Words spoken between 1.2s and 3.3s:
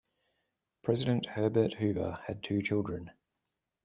Herbert Hoover had two children.